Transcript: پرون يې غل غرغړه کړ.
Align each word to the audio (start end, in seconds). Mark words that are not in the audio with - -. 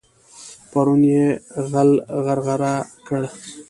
پرون 0.71 1.01
يې 1.13 1.25
غل 1.71 1.91
غرغړه 2.25 2.73
کړ. 3.07 3.23